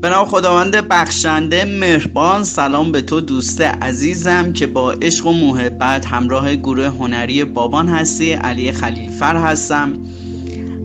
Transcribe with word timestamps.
به 0.00 0.08
نام 0.08 0.26
خداوند 0.26 0.88
بخشنده 0.88 1.64
مهربان 1.64 2.44
سلام 2.44 2.92
به 2.92 3.00
تو 3.02 3.20
دوست 3.20 3.60
عزیزم 3.60 4.52
که 4.52 4.66
با 4.66 4.92
عشق 4.92 5.26
و 5.26 5.32
محبت 5.32 6.06
همراه 6.06 6.56
گروه 6.56 6.86
هنری 6.86 7.44
بابان 7.44 7.88
هستی 7.88 8.32
علی 8.32 8.72
خلیفر 8.72 9.36
هستم. 9.36 9.92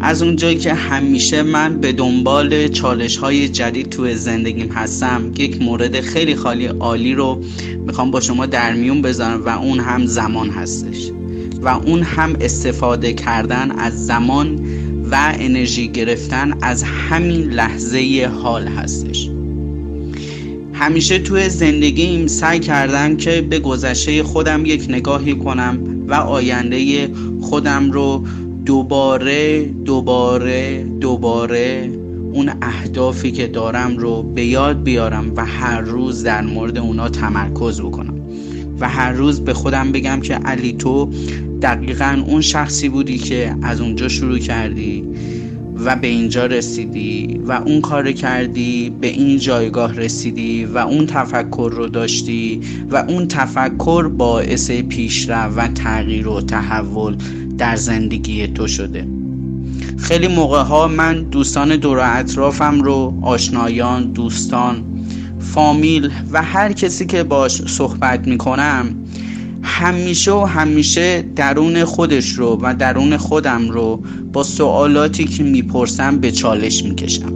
از 0.01 0.21
اونجایی 0.21 0.57
که 0.57 0.73
همیشه 0.73 1.43
من 1.43 1.79
به 1.79 1.91
دنبال 1.91 2.67
چالش 2.67 3.17
های 3.17 3.49
جدید 3.49 3.89
تو 3.89 4.15
زندگیم 4.15 4.71
هستم. 4.71 5.31
یک 5.37 5.61
مورد 5.61 6.01
خیلی 6.01 6.35
خالی 6.35 6.65
عالی 6.65 7.13
رو 7.13 7.43
می‌خوام 7.85 8.11
با 8.11 8.19
شما 8.19 8.45
در 8.45 8.73
میون 8.73 9.01
بذارم 9.01 9.45
و 9.45 9.49
اون 9.49 9.79
هم 9.79 10.05
زمان 10.05 10.49
هستش. 10.49 11.11
و 11.61 11.67
اون 11.67 12.01
هم 12.01 12.35
استفاده 12.41 13.13
کردن 13.13 13.71
از 13.71 14.05
زمان 14.05 14.59
و 15.11 15.33
انرژی 15.39 15.87
گرفتن 15.87 16.53
از 16.61 16.83
همین 16.83 17.41
لحظه 17.41 18.31
حال 18.43 18.67
هستش. 18.67 19.29
همیشه 20.73 21.19
توی 21.19 21.49
زندگیم 21.49 22.27
سعی 22.27 22.59
کردم 22.59 23.17
که 23.17 23.41
به 23.41 23.59
گذشته 23.59 24.23
خودم 24.23 24.65
یک 24.65 24.85
نگاهی 24.89 25.35
کنم 25.35 25.79
و 26.07 26.13
آینده 26.13 27.09
خودم 27.41 27.91
رو 27.91 28.25
دوباره 28.65 29.65
دوباره 29.65 30.83
دوباره 30.83 31.91
اون 32.33 32.51
اهدافی 32.61 33.31
که 33.31 33.47
دارم 33.47 33.97
رو 33.97 34.23
به 34.23 34.45
یاد 34.45 34.83
بیارم 34.83 35.35
و 35.35 35.45
هر 35.45 35.81
روز 35.81 36.23
در 36.23 36.41
مورد 36.41 36.77
اونا 36.77 37.09
تمرکز 37.09 37.81
بکنم. 37.81 38.21
و 38.79 38.89
هر 38.89 39.11
روز 39.11 39.41
به 39.41 39.53
خودم 39.53 39.91
بگم 39.91 40.19
که 40.21 40.33
علی 40.33 40.73
تو 40.73 41.09
دقیقا 41.61 42.23
اون 42.27 42.41
شخصی 42.41 42.89
بودی 42.89 43.17
که 43.17 43.55
از 43.61 43.81
اونجا 43.81 44.07
شروع 44.07 44.37
کردی 44.39 45.07
و 45.85 45.95
به 45.95 46.07
اینجا 46.07 46.45
رسیدی 46.45 47.41
و 47.47 47.51
اون 47.51 47.81
کار 47.81 48.11
کردی 48.11 48.89
به 49.01 49.07
این 49.07 49.37
جایگاه 49.37 49.95
رسیدی 49.95 50.65
و 50.65 50.77
اون 50.77 51.05
تفکر 51.05 51.71
رو 51.75 51.87
داشتی 51.87 52.61
و 52.89 52.95
اون 52.95 53.27
تفکر 53.27 54.07
باعث 54.07 54.71
پیشرفت 54.71 55.57
و 55.57 55.67
تغییر 55.67 56.27
و 56.27 56.41
تحول 56.41 57.17
در 57.57 57.75
زندگی 57.75 58.47
تو 58.47 58.67
شده. 58.67 59.07
خیلی 59.97 60.27
موقع 60.27 60.61
ها 60.61 60.87
من 60.87 61.23
دوستان 61.23 61.75
دور 61.75 61.99
اطرافم 62.19 62.81
رو 62.81 63.19
آشنایان 63.21 64.11
دوستان 64.11 64.83
فامیل 65.39 66.11
و 66.31 66.43
هر 66.43 66.71
کسی 66.71 67.05
که 67.05 67.23
باش 67.23 67.61
صحبت 67.61 68.27
می‌کنم 68.27 69.00
همیشه 69.63 70.31
و 70.31 70.45
همیشه 70.45 71.23
درون 71.35 71.83
خودش 71.83 72.29
رو 72.29 72.59
و 72.61 72.75
درون 72.75 73.17
خودم 73.17 73.69
رو 73.69 74.03
با 74.33 74.43
سوالاتی 74.43 75.23
که 75.23 75.43
می‌پرسم 75.43 76.17
به 76.17 76.31
چالش 76.31 76.83
می‌کشم. 76.83 77.33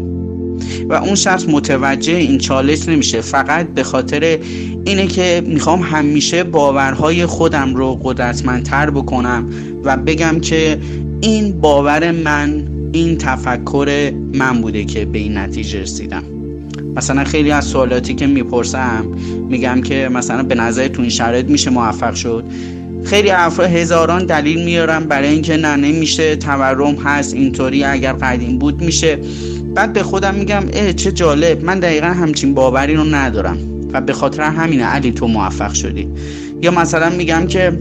و 0.89 0.93
اون 0.93 1.15
شخص 1.15 1.45
متوجه 1.49 2.13
این 2.13 2.37
چالش 2.37 2.89
نمیشه 2.89 3.21
فقط 3.21 3.67
به 3.67 3.83
خاطر 3.83 4.39
اینه 4.85 5.07
که 5.07 5.43
می‌خوام 5.45 5.81
همیشه 5.81 6.43
باورهای 6.43 7.25
خودم 7.25 7.75
رو 7.75 7.99
قدرتمندتر 8.03 8.89
بکنم 8.89 9.49
و 9.83 9.97
بگم 9.97 10.39
که 10.39 10.79
این 11.21 11.61
باور 11.61 12.11
من 12.11 12.67
این 12.91 13.17
تفکر 13.17 14.13
من 14.33 14.61
بوده 14.61 14.85
که 14.85 15.05
به 15.05 15.19
این 15.19 15.37
نتیجه 15.37 15.81
رسیدم. 15.81 16.34
مثلا 16.95 17.23
خیلی 17.23 17.51
از 17.51 17.65
سوالاتی 17.65 18.13
که 18.13 18.27
می‌پرسم 18.27 19.05
میگم 19.49 19.81
که 19.81 20.09
مثلا 20.13 20.43
به 20.43 20.55
نظر 20.55 20.87
تو 20.87 21.01
این 21.01 21.11
شرایط 21.11 21.45
میشه 21.45 21.69
موفق 21.69 22.13
شد. 22.13 22.43
خیلی 23.05 23.29
افراد 23.29 23.69
هزاران 23.69 24.25
دلیل 24.25 24.65
میارم 24.65 25.03
برای 25.03 25.29
اینکه 25.29 25.57
نه 25.57 25.75
نمیشه 25.75 26.35
تورم 26.35 26.95
هست 26.95 27.33
اینطوری 27.33 27.83
اگر 27.83 28.13
قدیم 28.13 28.57
بود 28.57 28.81
میشه. 28.81 29.19
بعد 29.75 29.93
به 29.93 30.03
خودم 30.03 30.35
میگم 30.35 30.63
اه 30.73 30.93
چه 30.93 31.11
جالب. 31.11 31.63
من 31.63 31.79
دقیقا 31.79 32.07
همچین 32.07 32.53
باوری 32.53 32.95
رو 32.95 33.03
ندارم. 33.03 33.57
و 33.93 34.01
به 34.01 34.13
خاطر 34.13 34.43
همینه 34.43 34.83
علی 34.83 35.11
تو 35.11 35.27
موفق 35.27 35.73
شدی. 35.73 36.09
یا 36.61 36.71
مثلا 36.71 37.09
میگم 37.09 37.47
که 37.47 37.79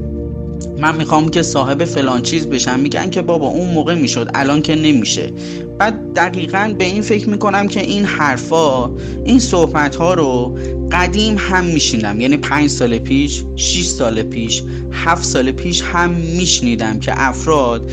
من 0.79 0.97
می‌خوام 0.97 1.29
که 1.29 1.43
صاحب 1.43 1.85
فلان 1.85 2.23
چیز 2.23 2.47
بشم. 2.47 2.81
میگن 2.81 3.11
که 3.11 3.23
بابا 3.23 3.47
اون 3.47 3.71
موقع 3.71 3.95
می‌شد 3.95 4.31
الان 4.35 4.63
که 4.63 4.75
نمیشه. 4.75 5.33
بعد 5.79 6.13
دقیقا 6.13 6.75
به 6.79 6.85
این 6.85 7.03
فکر 7.03 7.29
می‌کنم 7.29 7.69
که 7.69 7.81
این 7.81 8.05
حرفا 8.05 8.91
این 9.25 9.39
صحبت 9.39 9.97
ها 9.97 10.15
رو 10.15 10.59
قدیم 10.93 11.37
هم 11.39 11.65
میشیندم 11.65 12.21
یعنی 12.21 12.37
پنج 12.37 12.71
سال 12.71 12.99
پیش 12.99 13.43
6 13.57 13.85
سال 13.85 14.23
پیش 14.23 14.63
هفت 14.93 15.25
سال 15.25 15.53
پیش 15.53 15.83
هم 15.83 16.11
میشنیدم 16.11 16.99
که 16.99 17.13
افراد 17.17 17.91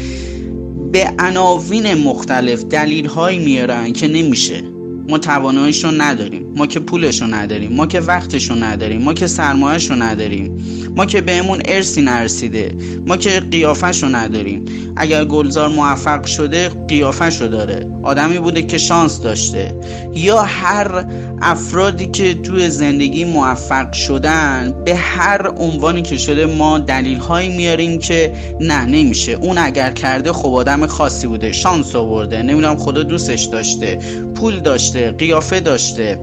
به 0.91 1.13
عناوین 1.19 1.93
مختلف 1.93 2.63
دلیل 2.63 3.05
هایی 3.05 3.39
میارن 3.39 3.93
که 3.93 4.07
نمیشه. 4.07 4.70
ما 5.11 5.17
تواناییش 5.17 5.83
رو 5.83 5.91
نداریم. 5.91 6.53
ما 6.55 6.67
که 6.67 6.79
پولش 6.79 7.22
رو 7.22 7.27
نداریم. 7.27 7.72
ما 7.72 7.85
که 7.85 7.99
وقتش 7.99 8.49
رو 8.49 8.55
نداریم. 8.55 9.01
ما 9.01 9.13
که 9.13 9.27
سرمایهش 9.27 9.89
رو 9.89 9.95
نداریم. 9.95 10.66
ما 10.95 11.05
که 11.05 11.22
بهمون 11.22 11.61
ارسی 11.66 12.01
نرسیده. 12.01 12.75
ما 13.07 13.17
که 13.17 13.39
قیافش 13.39 14.03
رو 14.03 14.09
نداریم. 14.09 14.66
اگر 14.95 15.25
گلزار 15.25 15.69
موفق 15.69 16.25
شده 16.25 16.69
قیافش 16.88 17.41
رو 17.41 17.47
داره. 17.47 17.88
آدمی 18.03 18.39
بوده 18.39 18.61
که 18.61 18.77
شانس 18.77 19.22
داشته. 19.22 19.75
یا 20.13 20.41
هر 20.41 21.05
افرادی 21.41 22.07
که 22.07 22.33
توی 22.33 22.69
زندگی 22.69 23.25
موفق 23.25 23.94
شدن 23.94 24.73
به 24.85 24.95
هر 24.95 25.47
عنوانی 25.57 26.01
که 26.01 26.17
شده 26.17 26.45
ما 26.45 26.79
دلیل 26.79 27.17
هایی 27.17 27.57
میاریم 27.57 27.99
که 27.99 28.33
نه 28.59 28.85
نمیشه. 28.85 29.31
اون 29.31 29.57
اگر 29.57 29.91
کرده 29.91 30.33
خب 30.33 30.53
آدم 30.53 30.85
خاصی 30.85 31.27
بوده 31.27 31.51
شانس 31.51 31.95
آورده 31.95 32.41
نمی‌دونم 32.41 32.75
خدا 32.75 33.03
دوستش 33.03 33.44
داشته 33.44 33.99
پول 34.35 34.59
داشته 34.59 35.11
قیافه 35.11 35.59
داشته. 35.59 36.19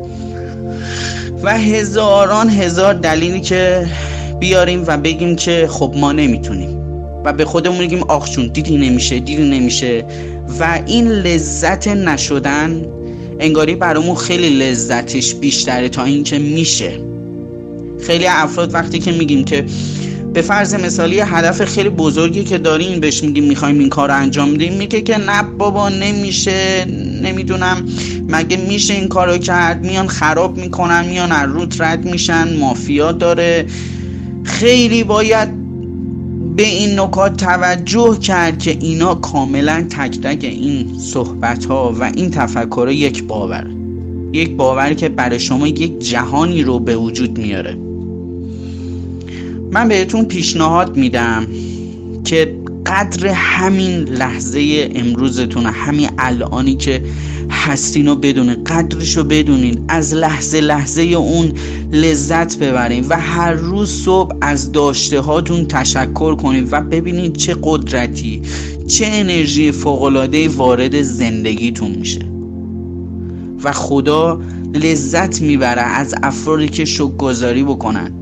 و 1.42 1.58
هزاران 1.58 2.50
هزار 2.50 2.94
دلیلی 2.94 3.40
که 3.40 3.86
بیاریم 4.40 4.84
و 4.86 4.96
بگیم 4.96 5.36
که 5.36 5.68
خب 5.70 5.94
ما 5.96 6.12
نمی‌تونیم. 6.12 6.78
و 7.24 7.32
به 7.32 7.44
خودمون 7.44 7.78
بگیم 7.78 8.02
آخ 8.02 8.38
دیدی 8.38 8.76
نمیشه 8.76 9.18
دیدی 9.18 9.50
نمیشه. 9.50 10.04
و 10.60 10.80
این 10.86 11.08
لذت 11.08 11.88
نشدن 11.88 12.82
انگاری 13.40 13.76
برامون 13.76 14.16
خیلی 14.16 14.48
لذتش 14.48 15.34
بیشتره 15.34 15.88
تا 15.88 16.04
اینکه 16.04 16.38
میشه. 16.38 17.00
خیلی 18.06 18.26
افراد 18.26 18.74
وقتی 18.74 18.98
که 18.98 19.12
میگیم 19.12 19.44
که 19.44 19.64
به 20.32 20.42
فرض 20.42 20.74
مثالی 20.74 21.20
هدف 21.20 21.64
خیلی 21.64 21.88
بزرگی 21.88 22.44
که 22.44 22.58
داریم 22.58 23.00
بهش 23.00 23.22
میگیم 23.22 23.44
می‌خوایم 23.44 23.78
این 23.78 23.88
کار 23.88 24.10
انجام 24.10 24.54
بدیم 24.54 24.72
میگه 24.72 25.00
که 25.00 25.18
نه 25.18 25.42
بابا 25.42 25.88
نمیشه 25.88 26.84
نمی‌دونم. 27.22 27.88
مگه 28.28 28.56
میشه 28.56 28.94
این 28.94 29.08
کارو 29.08 29.38
کرد؟ 29.38 29.86
میان 29.86 30.06
خراب 30.06 30.56
می‌کنن 30.56 31.06
میان 31.06 31.32
از 31.32 31.50
روت 31.50 31.80
رد 31.80 32.04
میشن 32.04 32.56
مافیا 32.56 33.12
داره. 33.12 33.66
خیلی 34.44 35.04
باید 35.04 35.48
به 36.58 36.66
این 36.66 37.00
نکات 37.00 37.36
توجه 37.36 38.18
کرد 38.18 38.58
که 38.58 38.70
اینا 38.70 39.14
کاملا 39.14 39.86
تک 39.90 40.20
تک 40.20 40.44
این 40.44 40.98
صحبت 40.98 41.64
ها 41.64 41.94
و 42.00 42.04
این 42.04 42.30
تفکر 42.30 42.88
یک 42.90 43.24
باور. 43.24 43.66
یک 44.32 44.56
باوری 44.56 44.94
که 44.94 45.08
برای 45.08 45.40
شما 45.40 45.68
یک 45.68 45.98
جهانی 45.98 46.62
رو 46.62 46.78
به 46.78 46.96
وجود 46.96 47.38
میاره. 47.38 47.76
من 49.72 49.88
بهتون 49.88 50.24
پیشنهاد 50.24 50.96
میدم 50.96 51.46
که 52.24 52.54
قدر 52.86 53.26
همین 53.26 53.98
لحظه 53.98 54.90
امروزتون 54.94 55.66
همین 55.66 56.10
الانی 56.18 56.74
که 56.74 57.02
هستین 57.68 58.08
و 58.08 58.14
بدونین 58.14 58.64
قدرش 58.64 59.16
رو 59.16 59.24
بدونین 59.24 59.84
از 59.88 60.14
لحظه 60.14 60.60
لحظه 60.60 61.02
اون 61.02 61.52
لذت 61.92 62.58
ببرین 62.58 63.06
و 63.08 63.16
هر 63.20 63.52
روز 63.52 63.90
صبح 63.90 64.36
از 64.40 64.72
داشته 64.72 65.20
هاتون 65.20 65.66
تشکر 65.66 66.34
کنین 66.34 66.68
و 66.70 66.80
ببینین 66.80 67.32
چه 67.32 67.56
قدرتی 67.62 68.42
چه 68.86 69.06
انرژی 69.08 69.72
فوقلاده 69.72 70.48
وارد 70.48 71.02
زندگیتون 71.02 71.90
میشه. 71.90 72.20
و 73.64 73.72
خدا 73.72 74.40
لذت 74.74 75.40
می‌بره 75.40 75.82
از 75.82 76.14
افرادی 76.22 76.68
که 76.68 76.84
شک 76.84 77.16
گذاری 77.16 77.62
بکنن. 77.62 78.12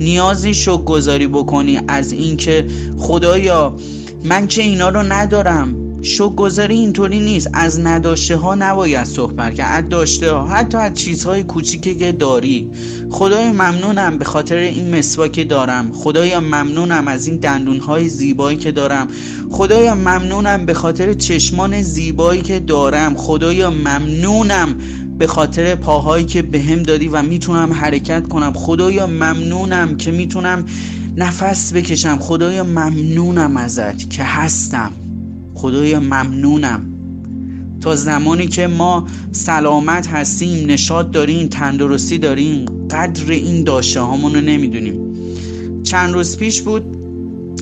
نیازی 0.00 0.54
شک 0.54 0.84
گذاری 0.84 1.26
بکنی 1.26 1.80
از 1.88 2.12
اینکه 2.12 2.66
خدایا 2.98 3.76
من 4.24 4.46
که 4.46 4.62
اینا 4.62 4.88
رو 4.88 5.02
ندارم. 5.02 5.87
گذاری 6.36 6.74
اینطوری 6.74 7.20
نیست. 7.20 7.50
از 7.52 7.80
نداشته 7.80 8.36
ها 8.36 8.54
نباید 8.54 9.04
صحبت 9.04 9.54
کرد. 9.54 9.84
از 9.84 9.88
داشته 9.88 10.32
ها 10.32 10.48
حتی 10.48 10.78
از 10.78 10.94
چیزهای 10.94 11.42
کوچیکی 11.42 11.94
که 11.94 12.12
داری. 12.12 12.70
خدای 13.10 13.52
ممنونم 13.52 14.18
به 14.18 14.24
خاطر 14.24 14.56
این 14.56 14.94
مسواک 14.94 15.48
دارم. 15.48 15.92
خدایا 15.92 16.40
ممنونم 16.40 17.08
از 17.08 17.26
این 17.26 17.36
دندون 17.36 17.78
های 17.78 18.08
زیبایی 18.08 18.56
که 18.56 18.72
دارم. 18.72 19.08
خدایا 19.50 19.94
ممنونم 19.94 20.66
به 20.66 20.74
خاطر 20.74 21.12
چشمان 21.12 21.82
زیبایی 21.82 22.42
که 22.42 22.60
دارم. 22.60 23.16
خدایا 23.16 23.70
ممنونم 23.70 24.74
به 25.18 25.26
خاطر 25.26 25.74
پاهایی 25.74 26.24
که 26.24 26.42
بهم 26.42 26.76
به 26.76 26.82
دادی 26.82 27.08
و 27.08 27.22
می‌تونم 27.22 27.72
حرکت 27.72 28.28
کنم. 28.28 28.52
خدایا 28.52 29.06
ممنونم 29.06 29.96
که 29.96 30.10
می‌تونم 30.10 30.64
نفس 31.16 31.72
بکشم. 31.72 32.18
خدایا 32.18 32.64
ممنونم 32.64 33.56
ازت 33.56 34.10
که 34.10 34.22
هستم. 34.22 34.92
خدایا 35.58 36.00
ممنونم. 36.00 36.86
تا 37.80 37.96
زمانی 37.96 38.46
که 38.46 38.66
ما 38.66 39.06
سلامت 39.32 40.06
هستیم 40.06 40.70
نشاط 40.70 41.10
داریم 41.10 41.48
تندرستی 41.48 42.18
داریم 42.18 42.64
قدر 42.90 43.32
این 43.32 43.64
داشته 43.64 44.00
هامون 44.00 44.34
رو 44.34 44.40
نمی‌دونیم. 44.40 45.00
چند 45.82 46.14
روز 46.14 46.36
پیش 46.36 46.62
بود 46.62 46.96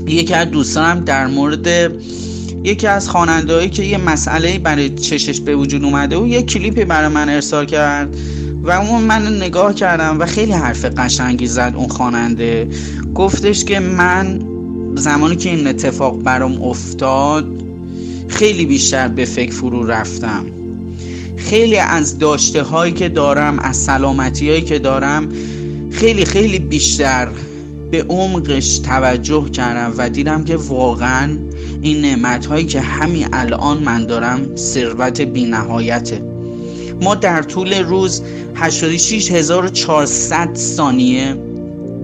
یکی 0.06 0.34
از 0.34 0.50
دوستانم 0.50 1.00
در 1.00 1.26
مورد 1.26 1.92
یکی 2.64 2.86
از 2.86 3.08
خوانندهایی 3.08 3.70
که 3.70 3.82
یه 3.82 3.98
مسئله 3.98 4.58
برای 4.58 4.88
چشش 4.90 5.40
به 5.40 5.56
وجود 5.56 5.84
اومده 5.84 6.18
و 6.18 6.26
یه 6.26 6.42
کلیپی 6.42 6.84
برای 6.84 7.08
من 7.08 7.28
ارسال 7.28 7.66
کرد 7.66 8.16
و 8.62 8.70
اون 8.70 9.02
من 9.02 9.36
نگاه 9.36 9.74
کردم 9.74 10.20
و 10.20 10.26
خیلی 10.26 10.52
حرف 10.52 10.84
قشنگی 10.84 11.46
زد 11.46 11.72
اون 11.76 11.88
خواننده. 11.88 12.68
گفتش 13.14 13.64
که 13.64 13.80
من 13.80 14.38
زمانی 14.94 15.36
که 15.36 15.50
این 15.50 15.66
اتفاق 15.66 16.22
برام 16.22 16.62
افتاد 16.62 17.55
خیلی 18.28 18.66
بیشتر 18.66 19.08
به 19.08 19.24
فکر 19.24 19.52
فرو 19.52 19.86
رفتم. 19.86 20.46
خیلی 21.36 21.76
از 21.76 22.18
داشته 22.18 22.62
هایی 22.62 22.92
که 22.92 23.08
دارم 23.08 23.58
از 23.58 23.76
سلامتی 23.76 24.50
هایی 24.50 24.62
که 24.62 24.78
دارم 24.78 25.28
خیلی 25.90 26.24
خیلی 26.24 26.58
بیشتر 26.58 27.28
به 27.90 28.02
عمقش 28.02 28.78
توجه 28.78 29.50
کردم 29.50 29.94
و 29.98 30.10
دیدم 30.10 30.44
که 30.44 30.56
واقعا 30.56 31.38
این 31.82 32.00
نعمت 32.00 32.46
هایی 32.46 32.66
که 32.66 32.80
همین 32.80 33.28
الان 33.32 33.78
من 33.78 34.06
دارم 34.06 34.56
ثروت 34.56 35.20
بی 35.20 35.44
نهایته 35.44 36.22
ما 37.00 37.14
در 37.14 37.42
طول 37.42 37.74
روز 37.74 38.22
86400 38.54 40.54
ثانیه 40.54 41.36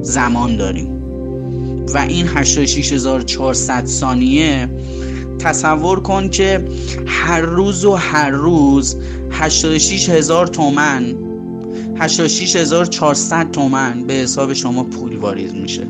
زمان 0.02 0.56
داریم. 0.56 1.02
و 1.94 1.98
این 1.98 2.26
86400 2.26 3.86
ثانیه 3.86 4.68
تصور 5.42 6.00
کن 6.00 6.28
که 6.28 6.64
هر 7.06 7.40
روز 7.40 7.84
و 7.84 7.92
هر 7.92 8.30
روز 8.30 8.96
86000 9.30 10.46
تومن 10.46 11.16
86400 11.96 13.50
تومن 13.50 14.04
به 14.06 14.14
حساب 14.14 14.52
شما 14.52 14.84
پول 14.84 15.16
واریز 15.16 15.54
میشه. 15.54 15.86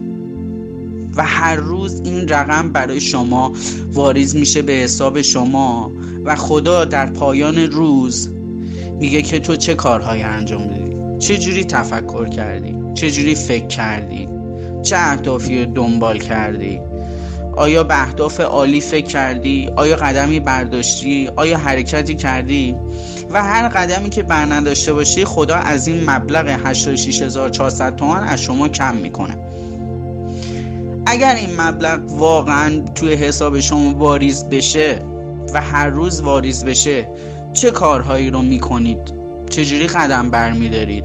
و 1.17 1.23
هر 1.25 1.57
روز 1.57 2.01
این 2.05 2.29
رقم 2.29 2.73
برای 2.73 3.01
شما 3.01 3.53
واریز 3.93 4.37
میشه 4.37 4.63
به 4.63 4.73
حساب 4.73 5.23
شما. 5.23 5.93
و 6.25 6.37
خدا 6.37 6.85
در 6.85 7.07
پایان 7.07 7.59
روز 7.59 8.29
میگه 9.01 9.23
که 9.23 9.39
تو 9.39 9.57
چه 9.57 9.75
کارهایی 9.75 10.23
انجام 10.23 10.67
دادی؟ 10.67 11.19
چه 11.19 11.39
جوری 11.39 11.65
تفکر 11.65 12.29
کردی؟ 12.29 12.77
چه 12.95 13.11
جوری 13.11 13.35
فکر 13.35 13.67
کردی؟ 13.67 14.29
چه 14.83 14.97
اهدافی 14.99 15.67
دنبال 15.67 16.19
کردی؟ 16.19 16.81
آیا 17.57 17.85
به 17.85 18.03
اهداف 18.03 18.41
عالی 18.41 18.81
فکر 18.81 19.07
کردی؟ 19.07 19.71
آیا 19.77 19.97
قدمی 19.97 20.41
برداشتی؟ 20.41 21.31
آیا 21.37 21.59
حرکتی 21.59 22.15
کردی؟ 22.15 22.77
و 23.31 23.43
هر 23.43 23.69
قدمی 23.69 24.11
که 24.11 24.23
بر 24.23 24.45
نداشته 24.45 24.93
باشی 24.93 25.25
خدا 25.25 25.55
از 25.55 25.87
این 25.87 26.11
مبلغ 26.11 26.59
86400 26.65 27.97
تومان 27.97 28.25
از 28.25 28.43
شما 28.43 28.69
کم 28.69 28.97
می‌کنه. 28.97 29.39
اگر 31.07 31.35
این 31.35 31.61
مبلغ 31.61 32.01
واقعا 32.13 32.81
توی 32.95 33.15
حساب 33.15 33.61
شما 33.61 33.95
واریز 33.95 34.45
بشه 34.45 34.99
و 35.55 35.61
هر 35.61 35.87
روز 35.87 36.21
واریز 36.21 36.65
بشه 36.65 37.09
چه 37.53 37.71
کارهایی 37.71 38.31
رو 38.31 38.43
می‌کنید؟ 38.43 39.13
چجوری 39.51 39.87
قدم 39.87 40.31
برمیدارید؟ 40.31 41.05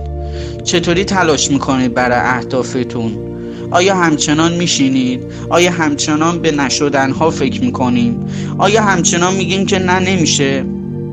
چطوری 0.63 1.03
تلاش 1.03 1.51
می‌کنید 1.51 1.93
برای 1.93 2.19
اهدافتون؟ 2.19 3.36
آیا 3.71 3.95
همچنان 3.95 4.53
میشینید؟ 4.53 5.23
آیا 5.49 5.71
همچنان 5.71 6.39
به 6.39 6.51
نشدن 6.51 7.11
ها 7.11 7.29
فکر 7.29 7.61
می‌کنیم؟ 7.61 8.25
آیا 8.57 8.81
همچنان 8.81 9.35
میگیم 9.35 9.65
که 9.65 9.79
نه 9.79 9.99
نمیشه؟ 9.99 10.65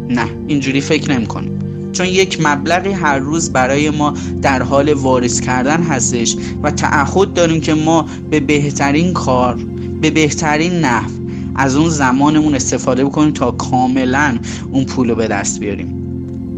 نه 0.08 0.26
اینجوری 0.46 0.80
فکر 0.80 1.10
نمی‌کنیم 1.10 1.58
چون 1.92 2.06
یک 2.06 2.38
مبلغی 2.42 2.92
هر 2.92 3.18
روز 3.18 3.52
برای 3.52 3.90
ما 3.90 4.14
در 4.42 4.62
حال 4.62 4.92
واریز 4.92 5.40
کردن 5.40 5.82
هستش 5.82 6.36
و 6.62 6.70
تعهد 6.70 7.32
داریم 7.32 7.60
که 7.60 7.74
ما 7.74 8.06
به 8.30 8.40
بهترین 8.40 9.12
کار 9.12 9.58
به 10.00 10.10
بهترین 10.10 10.72
نحو 10.72 11.10
از 11.54 11.76
اون 11.76 11.88
زمانمون 11.88 12.54
استفاده 12.54 13.04
بکنیم 13.04 13.30
تا 13.30 13.50
کاملا 13.50 14.38
اون 14.72 14.84
پول 14.84 15.08
رو 15.08 15.14
به 15.14 15.28
دست 15.28 15.60
بیاریم 15.60 16.03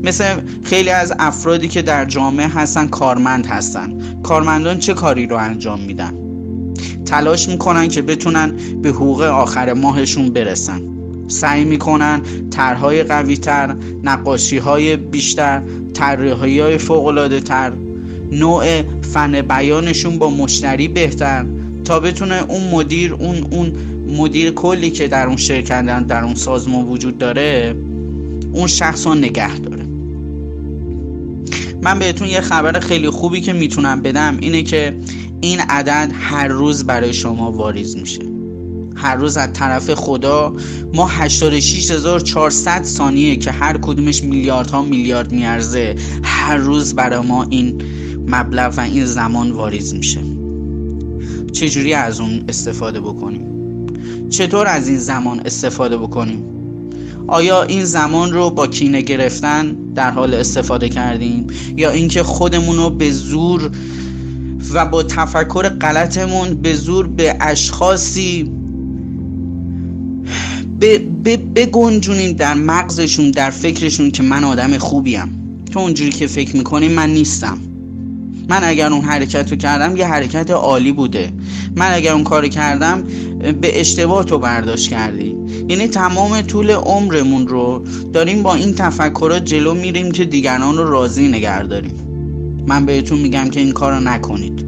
مثل 0.02 0.24
خیلی 0.62 0.90
از 0.90 1.12
افرادی 1.18 1.68
که 1.68 1.82
در 1.82 2.04
جامعه 2.04 2.46
هستن 2.46 2.88
کارمند 2.88 3.46
هستن. 3.46 3.98
کارمندان 4.22 4.78
چه 4.78 4.94
کاری 4.94 5.26
رو 5.26 5.36
انجام 5.36 5.80
میدن؟ 5.80 6.14
تلاش 7.04 7.48
می‌کنن 7.48 7.88
که 7.88 8.02
بتونن 8.02 8.52
به 8.82 8.88
حقوق 8.88 9.20
آخر 9.20 9.72
ماهشون 9.72 10.30
برسن. 10.30 10.80
سعی 11.28 11.64
می‌کنن 11.64 12.20
طرحهای 12.50 13.02
قوی 13.02 13.36
تر 13.36 13.76
نقاشی 14.02 14.58
های 14.58 14.96
بیشتر 14.96 15.62
طراحی 15.94 16.60
های 16.60 16.78
فوق 16.78 17.40
تر 17.44 17.72
نوع 18.32 18.82
فن 19.02 19.42
بیانشون 19.42 20.18
با 20.18 20.30
مشتری 20.30 20.88
بهتر 20.88 21.46
تا 21.84 22.00
بتونه 22.00 22.44
اون 22.48 22.70
مدیر 22.70 23.14
اون 23.14 23.46
اون 23.50 23.72
مدیر 24.18 24.50
کلی 24.50 24.90
که 24.90 25.08
در 25.08 25.26
اون 25.26 25.36
شرکت 25.36 26.06
در 26.06 26.24
اون 26.24 26.34
سازمان 26.34 26.84
وجود 26.84 27.18
داره 27.18 27.76
اون 28.52 28.66
شخص 28.66 29.06
رو 29.06 29.14
نگه 29.14 29.58
داره. 29.58 29.85
من 31.86 31.98
بهتون 31.98 32.28
یه 32.28 32.40
خبر 32.40 32.80
خیلی 32.80 33.10
خوبی 33.10 33.40
که 33.40 33.52
می‌تونم 33.52 34.02
بدم 34.02 34.36
اینه 34.40 34.62
که 34.62 34.96
این 35.40 35.60
عدد 35.60 36.12
هر 36.20 36.48
روز 36.48 36.84
برای 36.84 37.14
شما 37.14 37.52
واریز 37.52 37.96
میشه. 37.96 38.22
هر 38.96 39.14
روز 39.16 39.36
از 39.36 39.52
طرف 39.52 39.94
خدا 39.94 40.56
ما 40.94 41.06
86400 41.06 42.82
ثانیه 42.82 43.36
که 43.36 43.50
هر 43.50 43.78
کدومش 43.78 44.22
میلیاردها 44.22 44.82
میلیارد 44.82 45.32
میارزه 45.32 45.94
هر 46.22 46.56
روز 46.56 46.94
برای 46.94 47.26
ما 47.26 47.42
این 47.50 47.82
مبلغ 48.28 48.74
و 48.76 48.80
این 48.80 49.04
زمان 49.04 49.50
واریز 49.50 49.94
میشه. 49.94 50.20
چجوری 51.52 51.94
از 51.94 52.20
اون 52.20 52.44
استفاده 52.48 53.00
بکنیم؟ 53.00 53.42
چطور 54.30 54.66
از 54.66 54.88
این 54.88 54.98
زمان 54.98 55.40
استفاده 55.44 55.96
بکنیم؟ 55.96 56.44
آیا 57.26 57.62
این 57.62 57.84
زمان 57.84 58.32
رو 58.32 58.50
با 58.50 58.66
کینه 58.66 59.00
گرفتن 59.00 59.76
در 59.96 60.10
حال 60.10 60.34
استفاده 60.34 60.88
کردیم 60.88 61.46
یا 61.76 61.90
اینکه 61.90 62.22
خودمون 62.22 62.76
رو 62.76 62.90
به 62.90 63.10
زور 63.10 63.70
و 64.74 64.86
با 64.86 65.02
تفکر 65.02 65.68
غلطمون 65.68 66.54
به 66.54 66.74
زور 66.74 67.06
به 67.06 67.36
اشخاصی 67.40 68.50
بگنجونیم 71.54 72.32
در 72.32 72.54
مغزشون 72.54 73.30
در 73.30 73.50
فکرشون 73.50 74.10
که 74.10 74.22
من 74.22 74.44
آدم 74.44 74.78
خوبیم. 74.78 75.42
تو 75.72 75.80
اونجوری 75.80 76.10
که 76.10 76.26
فکر 76.26 76.56
می‌کنیم 76.56 76.92
من 76.92 77.10
نیستم. 77.10 77.58
من 78.48 78.64
اگر 78.64 78.92
اون 78.92 79.04
حرکت 79.04 79.50
رو 79.50 79.56
کردم 79.56 79.96
یه 79.96 80.06
حرکت 80.06 80.50
عالی 80.50 80.92
بوده. 80.92 81.32
من 81.76 81.94
اگر 81.94 82.12
اون 82.12 82.24
کار 82.24 82.48
کردم 82.48 83.02
به 83.60 83.80
اشتباه 83.80 84.24
تو 84.24 84.38
برداشت 84.38 84.90
کردی. 84.90 85.36
یعنی 85.68 85.88
تمام 85.88 86.42
طول 86.42 86.70
عمرمون 86.70 87.48
رو 87.48 87.84
داریم 88.12 88.42
با 88.42 88.54
این 88.54 88.74
تفکرات 88.74 89.44
جلو 89.44 89.74
میریم 89.74 90.10
که 90.10 90.24
دیگران 90.24 90.76
رو 90.76 90.90
راضی 90.90 91.28
نگه 91.28 91.62
داریم. 91.62 91.92
من 92.66 92.86
بهتون 92.86 93.18
میگم 93.18 93.50
که 93.50 93.60
این 93.60 93.72
کار 93.72 93.92
رو 93.92 94.00
نکنید. 94.00 94.66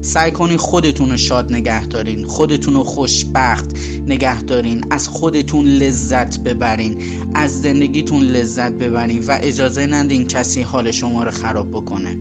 سعی 0.00 0.30
کنید 0.30 0.56
خودتون 0.56 1.10
رو 1.10 1.16
شاد 1.16 1.52
نگه 1.52 1.86
دارین 1.86 2.26
خودتون 2.26 2.74
رو 2.74 2.84
خوشبخت 2.84 3.70
نگه 4.06 4.42
دارین 4.42 4.84
از 4.90 5.08
خودتون 5.08 5.66
لذت 5.66 6.40
ببرین 6.40 6.98
از 7.34 7.62
زندگیتون 7.62 8.22
لذت 8.22 8.72
ببرین 8.72 9.24
و 9.26 9.38
اجازه 9.42 9.86
ندین 9.86 10.26
کسی 10.26 10.62
حال 10.62 10.90
شما 10.90 11.24
رو 11.24 11.30
خراب 11.30 11.70
بکنه. 11.70 12.16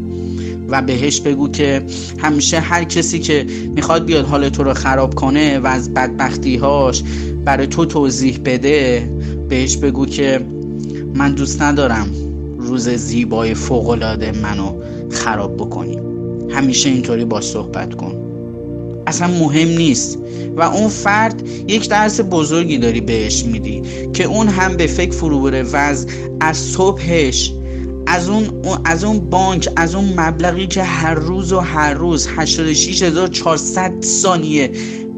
و 0.70 0.82
بهش 0.82 1.22
بگو 1.22 1.48
که 1.48 1.84
همیشه 2.18 2.60
هر 2.60 2.84
کسی 2.84 3.20
که 3.20 3.46
می‌خواد 3.76 4.06
بیاد 4.06 4.26
حال 4.26 4.50
تو 4.50 4.64
رو 4.64 4.74
خراب 4.74 5.16
کنه 5.16 5.60
و 5.60 5.68
از 5.68 5.94
بدبختیهاش 5.94 7.04
برای 7.46 7.68
تو 7.68 7.86
توضیح 7.86 8.40
بده 8.46 9.10
بهش 9.50 9.78
بگو 9.78 10.06
که 10.06 10.42
من 11.16 11.32
دوست 11.32 11.62
ندارم 11.62 12.10
روز 12.60 12.90
زیبای 12.90 13.54
فوقالعاده 13.54 14.32
منو 14.32 14.82
خراب 15.12 15.58
بکنی. 15.58 16.00
همیشه 16.50 16.90
اینطوری 16.90 17.26
با 17.26 17.42
صحبت 17.42 17.96
کن. 17.96 18.16
اصلا 19.08 19.28
مهم 19.28 19.68
نیست. 19.68 20.20
و 20.56 20.62
اون 20.62 20.88
فرد 20.88 21.44
یک 21.68 21.90
درس 21.90 22.22
بزرگی 22.22 22.78
داری 22.78 23.02
بهش 23.02 23.44
میدی 23.44 23.82
که 24.14 24.24
اون 24.24 24.48
هم 24.48 24.78
به 24.78 24.88
فکر 24.88 25.12
فرو 25.12 25.42
بره 25.42 25.64
و 25.64 25.76
از, 25.76 26.08
از 26.40 26.58
صبحش 26.58 27.54
از 28.08 28.30
اون 28.30 28.50
از 28.86 29.04
اون 29.04 29.20
بانک 29.20 29.70
از 29.76 29.96
اون 29.96 30.14
مبلغی 30.20 30.68
که 30.68 30.84
هر 30.84 31.14
روز 31.14 31.54
و 31.54 31.60
هر 31.60 31.94
روز 31.94 32.28
86400 32.38 34.04
ثانیه 34.04 34.72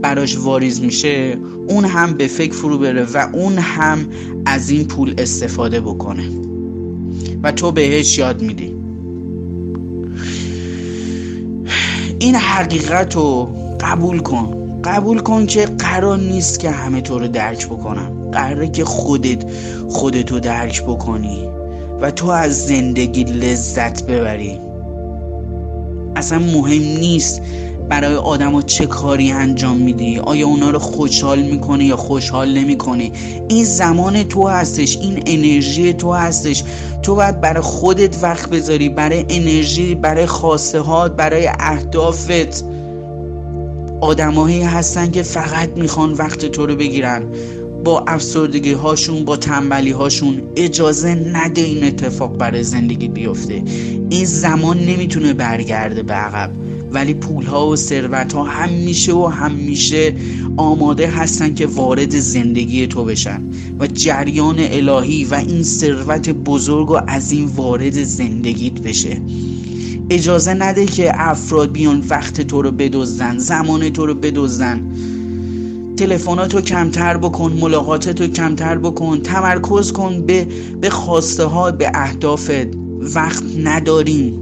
براش 0.04 0.38
واریز 0.38 0.82
میشه 0.82 1.38
اون 1.68 1.86
هم 1.86 2.14
به 2.14 2.28
فکر 2.28 2.54
فرو 2.54 2.78
بره 2.78 3.04
و 3.04 3.28
اون 3.34 3.58
هم 3.58 4.08
از 4.46 4.70
این 4.70 4.88
پول 4.88 5.14
استفاده 5.18 5.82
بکنه. 5.82 6.24
و 7.44 7.52
تو 7.52 7.72
بهش 7.72 8.18
یاد 8.18 8.42
میدی. 8.42 8.76
این 12.20 12.36
حقیقت 12.36 13.16
رو 13.16 13.50
قبول 13.82 14.20
کن. 14.20 14.82
قبول 14.84 15.20
کن 15.20 15.46
که 15.46 15.66
قرار 15.66 16.18
نیست 16.18 16.60
که 16.60 16.70
همه 16.70 17.02
تو 17.02 17.20
رو 17.20 17.28
درک 17.28 17.66
بکنم. 17.66 18.32
قراره 18.32 18.68
که 18.70 18.86
خودت 18.86 19.46
خودتو 19.90 20.40
درک 20.40 20.84
بکنی 20.84 21.50
و 22.02 22.12
تو 22.12 22.28
از 22.28 22.66
زندگی 22.66 23.24
لذت 23.24 24.06
ببری. 24.06 24.60
اصلا 26.16 26.40
مهم 26.40 27.00
نیست 27.00 27.42
برای 27.90 28.16
آدما 28.16 28.62
چه 28.62 28.86
کاری 28.86 29.32
انجام 29.32 29.78
میدی؟ 29.78 30.20
آیا 30.20 30.48
اونا 30.48 30.70
رو 30.70 30.80
خوشحال 30.80 31.42
می‌کنه 31.42 31.86
یا 31.86 31.98
خوشحال 31.98 32.54
نمی‌کنه 32.54 33.12
این 33.48 33.66
زمان 33.66 34.24
تو 34.24 34.48
هستش 34.48 34.98
این 34.98 35.24
انرژی 35.26 35.94
تو 35.94 36.14
هستش. 36.14 36.64
تو 37.02 37.16
باید 37.16 37.42
برای 37.42 37.62
خودت 37.62 38.24
وقت 38.24 38.50
بذاری 38.50 38.90
برای 38.90 39.26
انرژی 39.30 39.96
برای 39.96 40.26
خواسته 40.26 40.80
ها 40.80 41.10
برای 41.10 41.50
اهدافت. 41.60 42.66
آدمایی 44.02 44.62
هستن 44.62 45.12
که 45.12 45.24
فقط 45.24 45.70
می‌خوان 45.78 46.14
وقت 46.14 46.46
تو 46.46 46.66
رو 46.66 46.76
بگیرن. 46.76 47.24
با 47.84 48.04
افسردگی 48.08 48.74
هاشون 48.74 49.26
با 49.26 49.38
تنبلی 49.38 49.92
هاشون 49.92 50.42
اجازه 50.56 51.16
نده 51.34 51.62
این 51.62 51.84
اتفاق 51.84 52.38
برای 52.38 52.64
زندگی 52.64 53.08
بیفته. 53.08 53.64
این 54.10 54.26
زمان 54.26 54.80
نمی‌تونه 54.80 55.34
برگرده 55.34 56.04
به 56.04 56.14
عقب. 56.14 56.50
ولی 56.94 57.14
پول 57.14 57.46
ها 57.46 57.68
و 57.68 57.76
ثروت 57.76 58.34
ها 58.34 58.44
همیشه 58.44 59.14
و 59.14 59.26
همیشه 59.26 60.14
آماده 60.58 61.08
هستن 61.08 61.54
که 61.54 61.68
وارد 61.68 62.20
زندگی 62.20 62.88
تو 62.88 63.06
بشن 63.06 63.42
و 63.80 63.88
جریان 63.88 64.56
الهی 64.60 65.26
و 65.26 65.34
این 65.34 65.64
ثروت 65.64 66.30
بزرگ 66.30 66.92
و 66.92 67.00
از 67.08 67.32
این 67.32 67.46
وارد 67.46 68.04
زندگیت 68.04 68.74
بشه. 68.74 69.22
اجازه 70.10 70.54
نده 70.54 70.86
که 70.86 71.12
افراد 71.14 71.72
بیان 71.72 72.04
وقت 72.10 72.42
تو 72.42 72.62
رو 72.62 72.72
بدزدن 72.72 73.38
زمان 73.38 73.90
تو 73.90 74.06
رو 74.06 74.14
بدزدن. 74.14 74.92
تلفناتو 75.98 76.62
کمتر 76.62 77.18
بکن 77.18 77.58
ملاقاتتو 77.62 78.28
کمتر 78.28 78.78
بکن 78.78 79.22
تمرکز 79.22 79.92
کن 79.92 80.22
به 80.22 80.48
به 80.82 80.90
خواسته 80.90 81.44
ها 81.44 81.72
به 81.72 81.92
اهدافت 81.94 82.68
وقت 83.16 83.44
نداریم. 83.64 84.40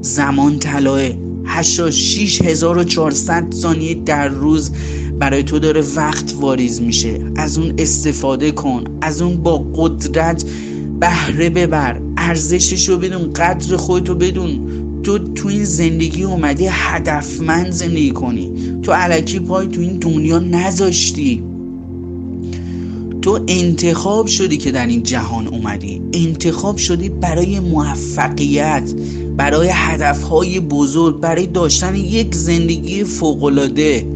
زمان 0.00 0.58
طلاه 0.58 1.23
86400 1.46 3.54
ثانیه 3.54 3.94
در 3.94 4.28
روز 4.28 4.70
برای 5.18 5.42
تو 5.42 5.58
داره 5.58 5.84
وقت 5.96 6.34
واریز 6.40 6.82
میشه. 6.82 7.20
از 7.36 7.58
اون 7.58 7.74
استفاده 7.78 8.52
کن. 8.52 8.84
از 9.00 9.22
اون 9.22 9.36
با 9.36 9.66
قدرت 9.74 10.44
بهره 11.00 11.50
ببر. 11.50 12.00
ارزشش 12.16 12.88
رو 12.88 12.96
بدون 12.96 13.32
قدر 13.32 13.76
خودتو 13.76 14.14
بدون. 14.14 14.60
تو 15.02 15.18
تو 15.18 15.48
این 15.48 15.64
زندگی 15.64 16.22
اومدی 16.22 16.66
هدفمند 16.70 17.70
زندگی 17.70 18.10
کنی. 18.10 18.52
تو 18.82 18.92
الکی 18.92 19.40
پای 19.40 19.66
تو 19.66 19.80
این 19.80 19.98
دنیا 19.98 20.38
نذاشتی. 20.38 21.42
تو 23.22 23.40
انتخاب 23.48 24.26
شدی 24.26 24.56
که 24.56 24.70
در 24.70 24.86
این 24.86 25.02
جهان 25.02 25.46
اومدی. 25.46 26.02
انتخاب 26.12 26.76
شدی 26.76 27.08
برای 27.08 27.60
موفقیت. 27.60 28.92
برای 29.36 29.70
هدفهای 29.72 30.60
بزرگ 30.60 31.20
برای 31.20 31.46
داشتن 31.46 31.94
یک 31.94 32.34
زندگی 32.34 33.04
فوقالعاده. 33.04 34.06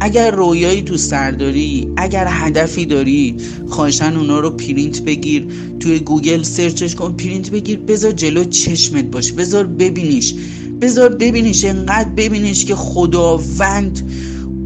اگر 0.00 0.30
رویایی 0.30 0.82
تو 0.82 0.96
سر 0.96 1.30
داری 1.30 1.88
اگر 1.96 2.26
هدفی 2.30 2.86
داری 2.86 3.36
خواهشاً 3.68 4.16
اونا 4.16 4.40
رو 4.40 4.50
پرینت 4.50 5.02
بگیر. 5.02 5.46
توی 5.80 5.98
گوگل 5.98 6.42
search 6.42 6.81
ش 6.81 6.94
کن 6.94 7.12
پرینت 7.12 7.50
بگیر. 7.50 7.78
بذار 7.78 8.12
جلو 8.12 8.44
چشمت 8.44 9.04
باش 9.04 9.32
بذار 9.32 9.66
ببینیش. 9.66 10.34
بذار 10.80 11.08
ببینیش. 11.08 11.64
انقدر 11.64 12.08
ببینیش 12.08 12.64
که 12.64 12.74
خداوند 12.74 14.12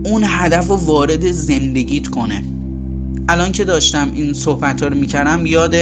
اون 0.05 0.25
هدف 0.27 0.69
رو 0.69 0.77
وارد 0.77 1.33
زندگیت 1.33 2.09
کنه. 2.09 2.45
الان 3.29 3.53
که 3.53 3.65
داشتم 3.65 4.11
این 4.15 4.33
صحبت 4.33 4.83
رو 4.83 4.95
می‌کردم 4.95 5.47
یاد 5.47 5.75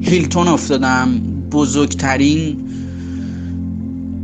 هیلتون 0.00 0.48
افتادم. 0.48 1.35
بزرگترین 1.50 2.56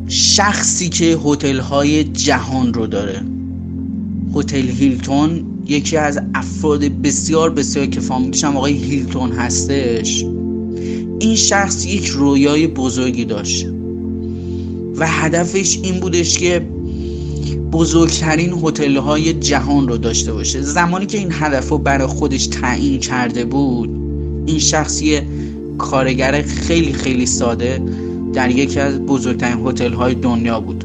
شخصی 0.08 0.88
که 0.88 1.18
هتل 1.24 1.58
های 1.58 2.04
جهان 2.04 2.74
رو 2.74 2.86
داره. 2.86 3.22
هتل 4.34 4.68
هیلتون 4.68 5.44
یکی 5.66 5.96
از 5.96 6.20
افراد 6.34 6.84
بسیار 6.84 7.50
بسیار 7.50 7.86
که 7.86 8.00
فامیلیش 8.00 8.44
هم 8.44 8.56
آقای 8.56 8.72
هیلتون 8.72 9.32
هستش. 9.32 10.24
این 11.20 11.36
شخص 11.36 11.86
یک 11.86 12.06
رویای 12.06 12.66
بزرگی 12.66 13.24
داشت 13.24 13.66
و 14.96 15.06
هدفش 15.08 15.78
این 15.82 16.00
بودش 16.00 16.38
که 16.38 16.68
بزرگترین 17.72 18.52
هتل 18.64 18.96
های 18.96 19.32
جهان 19.32 19.88
رو 19.88 19.96
داشته 19.96 20.32
باشه. 20.32 20.62
زمانی 20.62 21.06
که 21.06 21.18
این 21.18 21.28
هدف 21.32 21.68
رو 21.68 21.78
برای 21.78 22.06
خودش 22.06 22.46
تعیین 22.46 23.00
کرده 23.00 23.44
بود 23.44 23.90
این 24.46 24.58
شخصی 24.58 25.20
کارگر 25.78 26.42
خیلی 26.42 26.92
خیلی 26.92 27.26
ساده 27.26 27.82
در 28.32 28.50
یکی 28.50 28.80
از 28.80 28.98
بزرگترین 28.98 29.66
هتل 29.66 29.92
های 29.92 30.14
دنیا 30.14 30.60
بود. 30.60 30.84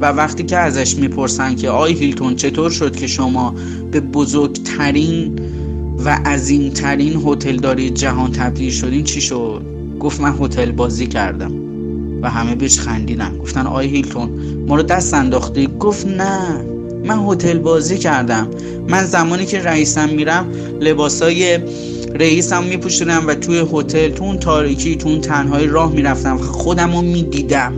و 0.00 0.12
وقتی 0.12 0.42
که 0.42 0.56
ازش 0.56 0.96
می‌پرسن 0.96 1.54
که 1.54 1.70
آی 1.70 1.92
هیلتون 1.92 2.36
چطور 2.36 2.70
شد 2.70 2.96
که 2.96 3.06
شما 3.06 3.54
به 3.90 4.00
بزرگترین 4.00 5.40
و 6.04 6.08
عظیمترین 6.08 7.22
هتل 7.26 7.56
داری 7.56 7.90
جهان 7.90 8.32
تبدیل 8.32 8.70
شدین 8.70 9.04
چی 9.04 9.20
شد؟ 9.20 9.62
گفت 10.00 10.20
من 10.20 10.34
هتل 10.40 10.70
بازی 10.70 11.06
کردم 11.06 11.52
و 12.22 12.30
همه 12.30 12.54
بهش 12.54 12.78
خندیدن. 12.78 13.38
گفتن 13.38 13.66
آی 13.66 13.86
هیلتون 13.86 14.30
ما 14.68 14.76
رو 14.76 14.82
دست 14.82 15.14
انداختی؟ 15.14 15.68
گفت 15.80 16.06
نه 16.06 16.64
من 17.04 17.18
هتل 17.28 17.58
بازی 17.58 17.98
کردم. 17.98 18.48
من 18.88 19.04
زمانی 19.04 19.46
که 19.46 19.60
رئیسم 19.60 20.08
میرم 20.08 20.46
لباسای 20.80 21.58
رئیسم 22.14 22.64
میپوشیدم 22.64 23.24
و 23.26 23.34
توی 23.34 23.64
هتل 23.72 24.08
تو 24.08 24.24
اون 24.24 24.38
تاریکی 24.38 24.96
تو 24.96 25.08
اون 25.08 25.20
تنهای 25.20 25.66
راه 25.66 25.92
می‌رفتم. 25.92 26.38
خودم 26.38 26.96
رو 26.96 27.02
می‌دیدم 27.02 27.72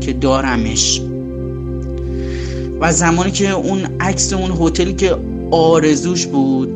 که 0.00 0.12
دارمش. 0.12 1.02
و 2.80 2.92
زمانی 2.92 3.30
که 3.30 3.50
اون 3.50 3.80
عکس 4.00 4.32
اون 4.32 4.50
هتلی 4.60 4.94
که 4.94 5.16
آرزوش 5.50 6.26
بود 6.26 6.68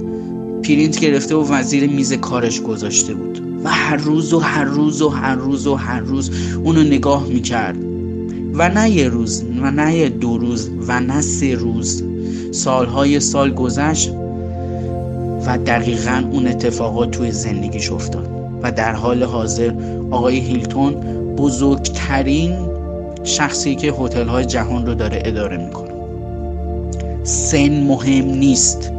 پرینت 0.63 1.01
گرفته 1.01 1.35
و 1.35 1.53
وزیر 1.53 1.87
میز 1.87 2.13
کارش 2.13 2.61
گذاشته 2.61 3.15
بود. 3.15 3.43
و 3.65 3.69
هر 3.69 3.97
روز 3.97 4.33
و 4.33 4.39
هر 4.39 4.65
روز 4.65 5.03
و 5.03 5.09
هر 5.09 5.35
روز 5.35 5.67
و 5.67 5.75
هر 5.75 6.01
روز 6.01 6.31
اونو 6.65 6.83
نگاه 6.83 7.27
می‌کرد. 7.27 7.77
و 8.55 8.69
نه 8.69 8.91
یه 8.91 9.09
روز 9.09 9.45
و 9.63 9.71
نه 9.71 9.97
یه 9.97 10.09
دو 10.09 10.39
روز 10.39 10.71
و 10.89 11.01
نه 11.01 11.21
سه 11.21 11.55
روز. 11.55 12.05
سالهای 12.51 13.21
سال 13.21 13.55
گذشت. 13.55 14.11
و 15.49 15.59
دقیقا 15.59 16.25
اون 16.33 16.47
اتفاقات 16.47 17.11
توی 17.11 17.33
زندگیش 17.33 17.93
افتاد. 17.93 18.29
و 18.63 18.73
در 18.73 18.93
حال 18.93 19.23
حاضر 19.23 19.73
آقای 20.11 20.39
هیلتون 20.39 20.95
بزرگترین 21.37 22.57
شخصی 23.25 23.77
که 23.77 23.93
هتل 23.93 24.29
های 24.29 24.45
جهان 24.45 24.87
رو 24.87 24.95
داره 24.95 25.23
اداره 25.25 25.57
می‌کنه. 25.57 25.91
سن 27.23 27.81
مهم 27.81 28.25
نیست. 28.25 28.93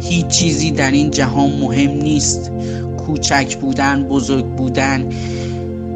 هیچ 0.00 0.26
چیزی 0.26 0.70
در 0.70 0.90
این 0.90 1.10
جهان 1.10 1.50
مهم 1.50 1.90
نیست. 1.90 2.52
کوچک 2.98 3.56
بودن 3.56 4.04
بزرگ 4.04 4.44
بودن 4.44 5.08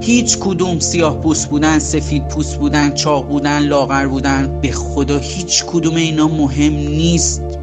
هیچ 0.01 0.39
کدوم 0.39 0.79
سیاه 0.79 1.21
پوست 1.21 1.49
بودن 1.49 1.79
سفید 1.79 2.29
پوست 2.29 2.57
بودن 2.57 2.95
چاق 2.95 3.29
بودن 3.29 3.59
لاغر 3.59 4.07
بودن 4.07 4.61
به 4.61 4.73
خدا 4.73 5.19
هیچ 5.19 5.65
کدوم 5.67 5.95
اینا 5.95 6.29
مهم 6.29 6.73
نیست. 6.73 7.60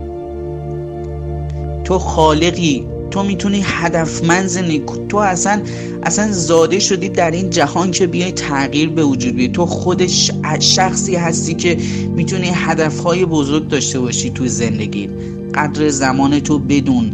تو 1.88 2.00
خالقی 2.00 2.86
تو 3.12 3.24
می‌تونی 3.24 3.62
هدفمند 3.63 4.48
زندگی 4.48 4.82
تو 5.10 5.17
اصلا 5.17 5.62
اصلا 6.03 6.32
زاده 6.32 6.79
شدی 6.79 7.10
در 7.10 7.32
این 7.32 7.50
جهان 7.50 7.91
که 7.91 8.08
بیای 8.08 8.32
تغییر 8.32 8.89
به 8.89 9.03
وجود 9.03 9.36
بیای 9.36 9.50
تو 9.50 9.65
خودش 9.65 10.32
شخصی 10.60 11.15
هستی 11.15 11.53
که 11.53 11.77
می‌تونی 12.15 12.51
هدفهای 12.53 13.25
بزرگ 13.25 13.67
داشته 13.67 14.00
باشی 14.00 14.29
تو 14.29 14.48
زندگی. 14.48 15.10
قدر 15.56 15.89
زمان 15.89 16.39
تو 16.39 16.60
بدون. 16.60 17.13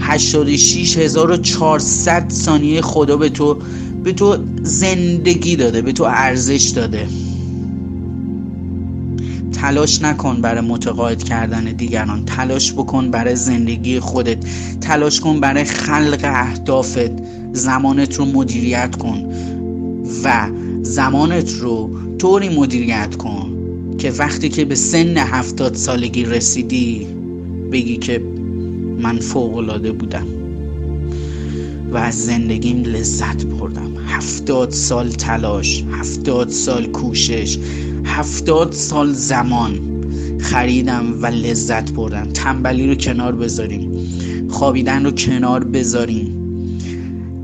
86400 0.00 2.30
ثانیه 2.30 2.80
خدا 2.80 3.16
به 3.16 3.28
تو 3.28 3.58
به 4.04 4.12
تو 4.12 4.36
زندگی 4.62 5.56
داده 5.56 5.82
به 5.82 5.92
تو 5.92 6.04
ارزش 6.04 6.68
داده. 6.68 7.06
تلاش 9.60 10.02
نکن 10.02 10.40
برای 10.40 10.60
متقاعد 10.60 11.22
کردن 11.22 11.64
دیگران. 11.64 12.24
تلاش 12.24 12.72
بکن 12.72 13.10
برای 13.10 13.36
زندگی 13.36 14.00
خودت. 14.00 14.38
تلاش 14.80 15.20
کن 15.20 15.40
برای 15.40 15.64
خلق 15.64 16.20
اهدافت. 16.24 17.10
زمانت 17.52 18.14
رو 18.14 18.24
مدیریت 18.24 18.96
کن 18.96 19.32
و 20.24 20.48
زمانت 20.82 21.52
رو 21.52 21.90
طوری 22.18 22.48
مدیریت 22.48 23.16
کن 23.16 23.52
که 23.98 24.10
وقتی 24.10 24.48
که 24.48 24.64
به 24.64 24.74
سن 24.74 25.16
هفتاد 25.16 25.74
سالگی 25.74 26.24
رسیدی 26.24 27.06
بگی 27.72 27.96
که 27.96 28.22
من 28.98 29.18
فوق 29.18 29.88
بودم 29.92 30.26
و 31.92 31.96
از 31.96 32.26
زندگیم 32.26 32.82
لذت 32.82 33.44
بردم. 33.44 33.96
هفتاد 34.06 34.70
سال 34.70 35.08
تلاش 35.08 35.84
هفتاد 35.92 36.48
سال 36.48 36.86
کوشش 36.86 37.58
هفتاد 38.04 38.72
سال 38.72 39.12
زمان 39.12 39.80
خریدم 40.40 41.22
و 41.22 41.26
لذت 41.26 41.92
بردم. 41.92 42.26
تنبلی 42.34 42.86
رو 42.88 42.94
کنار 42.94 43.34
بذاریم. 43.34 43.90
خوابیدن 44.48 45.04
رو 45.04 45.10
کنار 45.10 45.64
بذاریم. 45.64 46.34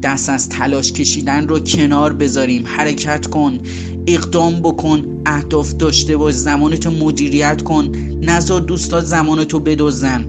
دست 0.03 0.29
از 0.29 0.49
تلاش 0.49 0.93
کشیدن 0.93 1.49
رو 1.49 1.59
کنار 1.59 2.13
بذاریم. 2.13 2.65
حرکت 2.67 3.27
کن 3.27 3.59
اقدام 4.07 4.61
بکن 4.61 5.23
اهداف 5.27 5.75
داشته 5.75 6.17
باش 6.17 6.35
زمانتو 6.35 6.91
مدیریت 6.91 7.63
کن. 7.63 7.93
نزار 8.23 8.61
دوستات 8.61 9.05
زمانتو 9.05 9.61
بدوزن 9.61 10.25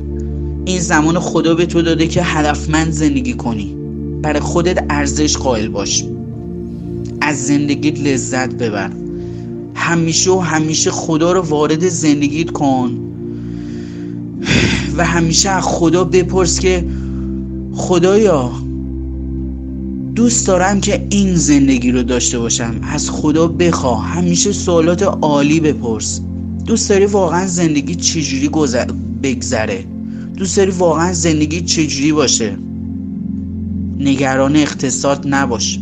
این 0.66 0.80
زمان 0.80 1.20
خدا 1.20 1.56
به 1.56 1.66
تو 1.66 1.82
داده 1.82 2.08
که 2.08 2.24
هدفمند 2.24 2.92
زندگی 2.92 3.34
کنی. 3.34 3.76
برای 4.22 4.40
خودت 4.40 4.86
ارزش 4.90 5.38
قائل 5.38 5.68
باش. 5.68 6.04
از 7.22 7.48
زندگیت 7.48 8.00
لذت 8.00 8.54
ببر. 8.54 9.05
همیشه 9.76 10.32
و 10.32 10.40
همیشه 10.40 10.92
خدا 10.92 11.32
رو 11.32 11.42
وارد 11.42 11.88
زندگیت 11.90 12.52
کن. 12.52 13.00
و 14.98 15.06
همیشه 15.06 15.50
از 15.50 15.64
خدا 15.64 16.04
بپرس 16.04 16.60
که 16.60 16.86
خدایا 17.74 18.52
دوست 20.16 20.48
دارم 20.48 20.82
که 20.82 21.08
این 21.10 21.36
زندگی 21.36 21.92
رو 21.92 22.04
داشته 22.04 22.40
باشم. 22.40 22.76
از 22.84 23.10
خدا 23.10 23.48
بخواه 23.48 24.06
همیشه 24.06 24.52
سوالات 24.52 25.04
عالی 25.04 25.60
بپرس. 25.60 26.22
دوست 26.66 26.90
داری 26.90 27.06
واقعا 27.06 27.48
زندگی 27.48 27.96
چجوری 27.96 28.50
بگذره؟ 29.24 29.86
دوست 30.38 30.58
داری 30.58 30.72
واقعا 30.72 31.14
زندگی 31.14 31.62
چجوری 31.62 32.12
باشه؟ 32.12 32.58
نگران 34.00 34.56
اقتصاد 34.56 35.26
نباش. 35.28 35.80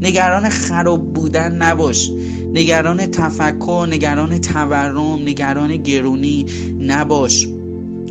نگران 0.00 0.48
خراب 0.48 1.12
بودن 1.12 1.56
نباش. 1.56 2.10
نگران 2.54 3.06
تفکر 3.06 3.86
نگران 3.90 4.38
تورم 4.38 5.18
نگران 5.26 5.76
گرونی 5.76 6.46
نباش. 6.80 7.48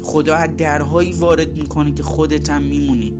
خدا 0.04 0.36
از 0.36 0.56
درهایی 0.58 1.12
وارد 1.12 1.58
می‌کنه 1.58 1.92
که 1.94 2.04
خودت 2.04 2.50
هم 2.50 2.62
میمونی. 2.62 3.14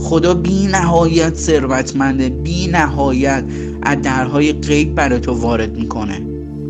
خدا 0.00 0.34
بی 0.34 0.66
نهایت 0.66 1.34
ثروتمنده 1.34 2.28
بی 2.28 2.66
نهایت 2.66 3.44
از 3.82 4.02
درهای 4.02 4.52
غیب 4.52 4.94
برای 4.94 5.20
تو 5.20 5.32
وارد 5.32 5.76
می‌کنه. 5.76 6.20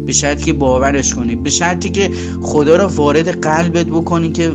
به 0.07 0.13
شرطی 0.13 0.45
که 0.45 0.53
باورش 0.53 1.15
کنی. 1.15 1.37
به 1.37 1.51
شرطی 1.51 1.91
که 1.91 2.11
خدا 2.43 2.77
را 2.77 2.89
وارد 2.89 3.41
قلبت 3.41 3.87
بکنی 3.87 4.33
که 4.33 4.53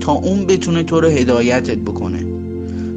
تا 0.00 0.12
اون 0.12 0.46
بتونه 0.46 0.82
تو 0.82 1.00
رو 1.00 1.08
هدایتت 1.08 1.78
بکنه. 1.78 2.26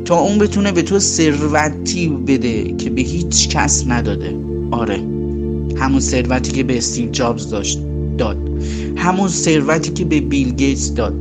تا 0.05 0.19
اون 0.19 0.37
بتونه 0.37 0.71
به 0.71 0.81
تو 0.81 0.99
ثروتی 0.99 2.07
بده 2.07 2.73
که 2.73 2.89
به 2.89 3.01
هیچ 3.01 3.49
کس 3.49 3.87
نداده. 3.87 4.35
آره. 4.71 5.10
همون 5.81 5.99
ثروتی 5.99 6.51
که 6.51 6.63
به 6.63 6.77
استیو 6.77 7.09
جابز 7.09 7.49
داشت 7.49 7.79
داد. 8.17 8.37
همون 8.95 9.27
ثروتی 9.27 9.91
که 9.91 10.05
به 10.05 10.21
بیل 10.21 10.51
گیتس 10.51 10.93
داد. 10.93 11.13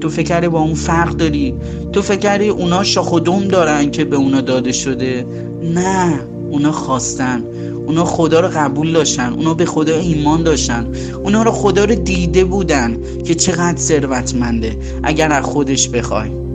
تو 0.00 0.08
فکر 0.08 0.48
با 0.48 0.60
اون 0.60 0.74
فرق 0.74 1.10
داری؟ 1.10 1.54
تو 1.92 2.02
فکر 2.02 2.42
اونا 2.42 2.84
شاخ 2.84 3.12
و 3.12 3.20
دوم 3.20 3.44
دارن 3.48 3.90
که 3.90 4.04
به 4.04 4.16
اونا 4.16 4.40
داده 4.40 4.72
شده؟ 4.72 5.26
نه 5.62 6.20
اونا 6.50 6.72
خواستن. 6.72 7.42
اونا 7.86 8.04
خدا 8.04 8.40
رو 8.40 8.48
قبول 8.48 8.92
داشتن. 8.92 9.32
اونا 9.32 9.54
به 9.54 9.66
خدا 9.66 9.96
ایمان 9.96 10.42
داشتن. 10.42 10.86
اونا 11.24 11.42
رو 11.42 11.50
خدا 11.50 11.84
رو 11.84 11.94
دیده 11.94 12.44
بودن 12.44 12.96
که 13.24 13.34
چقدر 13.34 13.78
ثروتمنده. 13.78 14.76
اگر 15.02 15.32
از 15.32 15.44
خودش 15.44 15.88
بخوای. 15.88 16.47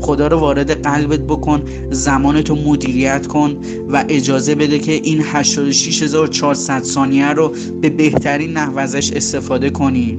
خدا 0.00 0.26
رو 0.26 0.38
وارد 0.38 0.82
قلبت 0.82 1.20
بکن 1.20 1.62
زمانتو 1.90 2.54
مدیریت 2.54 3.26
کن 3.26 3.56
و 3.88 4.04
اجازه 4.08 4.54
بده 4.54 4.78
که 4.78 4.92
این 4.92 5.22
86400 5.22 6.82
ثانیه 6.82 7.28
رو 7.28 7.52
به 7.80 7.90
بهترین 7.90 8.52
نحو 8.52 8.78
ازش 8.78 9.12
استفاده 9.12 9.70
کنی. 9.70 10.18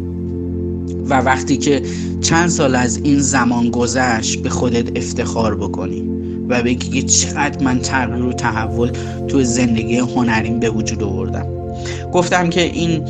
و 1.10 1.22
وقتی 1.22 1.58
که 1.58 1.82
چند 2.22 2.50
سال 2.50 2.76
از 2.76 2.98
این 3.04 3.20
زمان 3.20 3.70
گذشت 3.70 4.42
به 4.42 4.50
خودت 4.50 4.98
افتخار 4.98 5.56
بکنی 5.56 6.10
و 6.50 6.64
بگی 6.64 7.02
که 7.02 7.08
چقدر 7.08 7.64
من 7.64 7.80
تغییر 7.80 8.24
و 8.24 8.34
تحول 8.34 8.92
تو 9.28 9.44
زندگی 9.44 9.98
هنریم 9.98 10.60
به 10.60 10.70
وجود 10.70 11.04
آوردم. 11.04 11.46
گفتم 12.14 12.50
که 12.50 12.62
این 12.62 13.04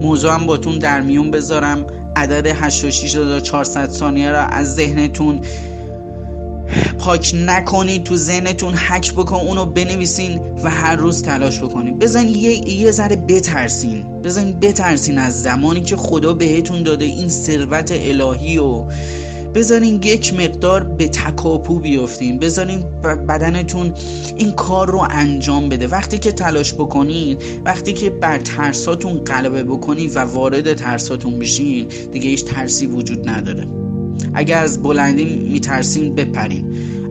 موضوع 0.00 0.34
هم 0.34 0.46
باتون 0.46 0.78
در 0.78 1.00
میون 1.00 1.30
بذارم. 1.30 1.86
عدد 2.16 2.46
86400 2.46 3.90
ثانیه 3.90 4.30
را 4.30 4.40
از 4.40 4.74
ذهنتون 4.74 5.40
پاک 6.98 7.34
نکنید 7.46 8.04
تو 8.04 8.16
ذهنتون 8.16 8.74
حک 8.74 9.14
بکن 9.14 9.36
اونو 9.36 9.66
بنویسین 9.66 10.40
و 10.64 10.70
هر 10.70 10.96
روز 10.96 11.22
تلاش 11.22 11.60
بکنید 11.60 11.98
بزن 11.98 12.28
یه, 12.28 12.68
یه 12.68 12.90
ذره 12.90 13.16
بترسین. 13.16 14.22
بزن 14.22 14.52
بترسین 14.52 15.18
از 15.18 15.42
زمانی 15.42 15.80
که 15.80 15.96
خدا 15.96 16.32
بهتون 16.34 16.82
داده 16.82 17.04
این 17.04 17.28
ثروت 17.28 17.92
الهی 17.92 18.58
و 18.58 18.84
بذارین 19.54 20.00
یک 20.02 20.34
مقدار 20.34 20.84
به 20.84 21.08
تکاپو 21.08 21.78
بیفتین. 21.78 22.38
بذارین 22.38 22.84
بدنتون 23.28 23.92
این 24.36 24.52
کار 24.52 24.90
رو 24.90 25.06
انجام 25.10 25.68
بده. 25.68 25.86
وقتی 25.86 26.18
که 26.18 26.32
تلاش 26.32 26.74
بکنین 26.74 27.36
وقتی 27.64 27.92
که 27.92 28.10
بر 28.10 28.38
ترساتون 28.38 29.18
غلبه 29.18 29.64
بکنین 29.64 30.10
و 30.14 30.18
وارد 30.18 30.74
ترساتون 30.74 31.38
بشین 31.38 31.86
دیگه 32.12 32.28
هیچ 32.28 32.44
ترسی 32.44 32.86
وجود 32.86 33.28
نداره. 33.28 33.79
اگر 34.34 34.58
از 34.58 34.82
بلندی 34.82 35.24
میترسین 35.24 36.14
بپرین 36.14 36.64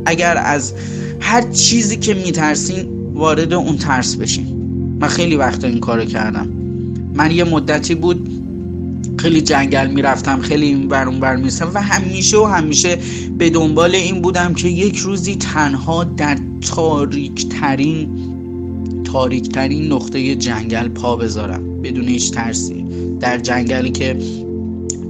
اگر 0.06 0.38
از 0.38 0.74
هر 1.20 1.42
چیزی 1.42 1.98
که 1.98 2.14
میترسین 2.14 2.86
وارد 3.14 3.54
اون 3.54 3.78
ترس 3.78 4.16
بشین 4.16 4.60
من 5.00 5.08
خیلی 5.08 5.36
وقتا 5.36 5.68
این 5.68 5.80
کارو 5.80 6.06
کردم. 6.06 6.50
من 7.14 7.32
یه 7.32 7.44
مدتی 7.44 7.96
بود 7.96 8.30
خیلی 9.18 9.42
جنگل 9.42 9.88
می‌رفتم 9.88 10.42
خیلی 10.42 10.66
این 10.66 10.88
بر 10.88 11.08
اون 11.08 11.20
بر 11.20 11.40
و 11.74 11.82
همیشه 11.82 12.38
و 12.38 12.46
همیشه 12.46 12.98
به 13.38 13.50
دنبال 13.50 13.96
این 13.96 14.22
بودم 14.22 14.54
که 14.54 14.68
یک 14.68 14.98
روزی 14.98 15.36
تنها 15.36 16.04
در 16.04 16.38
تاریک 16.62 17.50
ترین 17.50 18.10
تاریک 19.04 19.50
ترین 19.50 19.92
نقطه 19.94 20.36
جنگل 20.36 20.88
پا 20.88 21.16
بذارم. 21.16 21.82
بدون 21.82 22.08
هیچ 22.08 22.32
ترسی. 22.32 22.86
در 23.20 23.38
جنگلی 23.38 23.92
که 23.92 24.18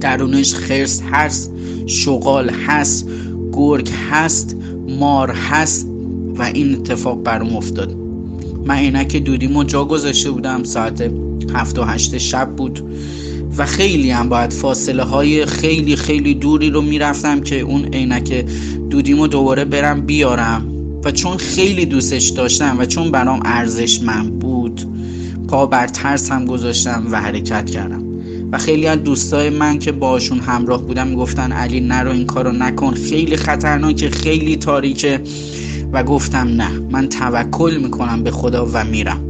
درونش 0.00 0.54
خرس 0.54 1.02
هست 1.12 1.52
شغال 1.86 2.50
هست 2.50 3.08
گرگ 3.52 3.90
هست 4.10 4.56
مار 4.88 5.30
هست 5.30 5.88
و 6.34 6.42
این 6.42 6.74
اتفاق 6.74 7.22
برام 7.22 7.56
افتاد. 7.56 7.96
من 8.64 8.74
عینک 8.74 9.16
دودیمو 9.16 9.64
جا 9.64 9.84
گذاشته 9.84 10.30
بودم. 10.30 10.64
ساعت 10.64 11.10
هفت 11.54 11.78
و 11.78 11.84
هشت 11.84 12.18
شب 12.18 12.50
بود 12.56 12.82
و 13.56 13.66
خیلی 13.66 14.10
هم 14.10 14.28
باید 14.28 14.52
فاصله 14.52 15.02
های 15.02 15.46
خیلی 15.46 15.96
خیلی 15.96 16.34
دوری 16.34 16.70
رو 16.70 16.82
می‌رفتم 16.82 17.40
که 17.40 17.60
اون 17.60 17.84
عینک 17.84 18.46
دودیمو 18.90 19.26
دوباره 19.26 19.64
برم 19.64 20.00
بیارم. 20.00 20.66
و 21.04 21.10
چون 21.10 21.36
خیلی 21.36 21.86
دوستش 21.86 22.28
داشتم 22.28 22.76
و 22.78 22.86
چون 22.86 23.10
برام 23.10 23.40
ارزشمند 23.44 24.38
بود 24.38 24.80
پا 25.48 25.66
بر 25.66 25.86
ترس 25.86 26.30
هم 26.30 26.44
گذاشتم 26.44 27.06
و 27.10 27.20
حرکت 27.20 27.70
کردم. 27.70 28.09
و 28.52 28.58
خیلی 28.58 28.86
از 28.86 29.02
دوستای 29.02 29.50
من 29.50 29.78
که 29.78 29.92
باشون 29.92 30.40
همراه 30.40 30.82
بودم 30.82 31.06
می‌گفتن 31.06 31.52
علی 31.52 31.80
نرو 31.80 32.10
این 32.10 32.26
کارو 32.26 32.52
نکن. 32.52 32.94
خیلی 32.94 33.36
خطرناکه 33.36 34.10
خیلی 34.10 34.56
تاریکه. 34.56 35.20
و 35.92 36.02
گفتم 36.02 36.48
نه 36.48 36.70
من 36.90 37.08
توکل 37.08 37.80
می‌کنم 37.82 38.22
به 38.22 38.30
خدا 38.30 38.66
و 38.72 38.84
میرم. 38.84 39.20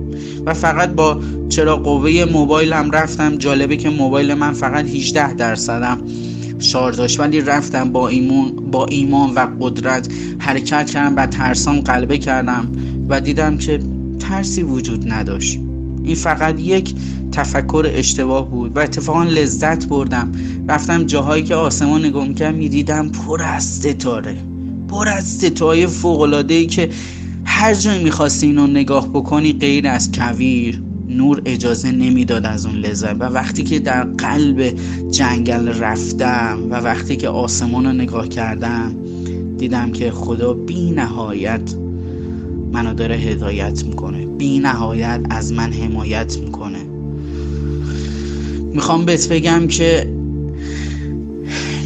و 0.47 0.55
فقط 0.55 0.89
با 0.89 1.21
چرا 1.49 1.77
قوه 1.77 2.25
موبایلم 2.33 2.91
رفتم. 2.91 3.37
جالبه 3.37 3.77
که 3.77 3.91
موبایل 3.91 4.35
من 4.35 4.53
فقط 4.53 4.85
18 4.87 5.35
درصدم 5.35 5.99
شارژ 6.59 6.97
داشت. 6.97 7.21
ولی 7.21 7.41
رفتم 7.41 7.93
با 7.93 8.09
ایمان 8.09 8.57
با 8.73 8.87
ایمان 8.87 9.35
و 9.35 9.47
قدرت 9.61 10.09
حرکت 10.39 10.91
کردم 10.91 11.17
و 11.17 11.27
ترسان 11.27 11.81
قلبه 11.81 12.19
کردم 12.19 12.69
و 13.09 13.21
دیدم 13.21 13.59
که 13.59 13.81
ترسی 14.19 14.63
وجود 14.63 15.13
نداشت. 15.13 15.59
این 16.05 16.15
فقط 16.15 16.61
یک 16.61 16.95
تفکر 17.33 17.91
اشتباه 17.95 18.51
بود 18.51 18.77
و 18.77 18.81
اتفاقا 18.81 19.25
لذت 19.25 19.87
بردم. 19.89 20.33
رفتم 20.69 21.05
جاهایی 21.05 21.45
که 21.45 21.55
آسمان 21.55 22.05
نگاه 22.05 22.29
می‌کردم 22.29 22.59
می‌دیدم 22.59 23.09
پر 23.09 23.43
از 23.43 23.65
ستاره. 23.65 24.37
پر 24.89 25.09
از 25.09 25.29
ستاره 25.29 25.87
فوقلاده 25.87 26.55
ای 26.55 26.67
که 26.67 26.91
هر 27.45 27.75
جایی 27.75 28.05
می‌خواستی 28.05 28.47
اینو 28.47 28.67
نگاه 28.67 29.09
بکنی 29.09 29.53
غیر 29.53 29.89
از 29.89 30.13
کویر 30.13 30.83
نور 31.09 31.43
اجازه 31.45 31.93
نمی‌داد 31.93 32.47
از 32.47 32.67
اون 32.67 32.75
لذت. 32.75 33.17
و 33.21 33.25
وقتی 33.25 33.63
که 33.63 33.79
در 33.79 34.05
قلب 34.05 34.75
جنگل 35.11 35.69
رفتم 35.69 36.59
و 36.71 36.75
وقتی 36.75 37.17
که 37.17 37.29
آسمان 37.29 37.87
رو 37.87 37.93
نگاه 37.93 38.29
کردم 38.29 38.95
دیدم 39.59 39.93
که 39.93 40.11
خدا 40.11 40.53
بی 40.53 40.91
نهایت 40.91 41.75
منو 42.73 42.95
داره 42.95 43.15
هدایت 43.15 43.85
می‌کنه. 43.85 44.27
بی 44.27 44.59
نهایت 44.59 45.21
از 45.31 45.53
من 45.53 45.73
حمایت 45.73 46.39
می‌کنه. 46.39 46.90
می‌خوام 48.75 49.05
بهت 49.05 49.29
بگم 49.29 49.67
که 49.67 50.07